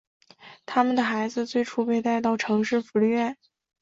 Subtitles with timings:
[0.65, 3.37] 他们的孩子最初被带到城市福利院。